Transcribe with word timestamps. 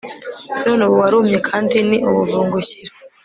none 0.63 0.81
ubu 0.85 0.95
warumye 1.01 1.37
kandi 1.49 1.77
ni 1.89 1.97
ubuvungukira 2.09 2.91